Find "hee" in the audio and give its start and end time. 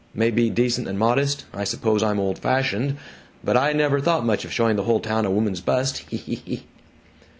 6.09-6.17, 6.17-6.41, 6.43-6.63